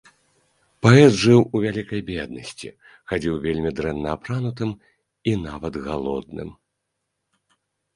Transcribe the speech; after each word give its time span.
Паэт 0.85 1.11
жыў 1.23 1.41
у 1.43 1.57
вялікай 1.65 2.01
беднасці, 2.09 2.69
хадзіў 3.13 3.35
вельмі 3.47 3.75
дрэнна 3.83 4.09
апранутым 4.19 4.75
і 5.29 5.31
нават 5.49 5.73
галодным. 5.89 6.49